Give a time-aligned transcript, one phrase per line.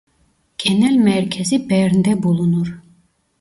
[0.57, 2.79] Genel merkezi Bern'de bulunur.